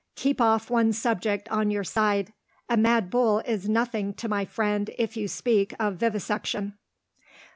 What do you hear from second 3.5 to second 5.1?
nothing to my friend